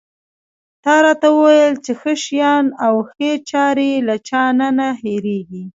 [0.83, 5.65] تا راته وویل چې ښه شیان او ښې چارې له چا نه نه هېرېږي.